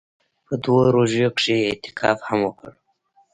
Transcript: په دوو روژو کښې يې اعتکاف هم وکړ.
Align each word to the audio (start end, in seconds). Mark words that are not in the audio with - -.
په 0.45 0.53
دوو 0.63 0.79
روژو 0.95 1.27
کښې 1.37 1.55
يې 1.61 1.67
اعتکاف 1.69 2.19
هم 2.27 2.39
وکړ. 2.47 2.69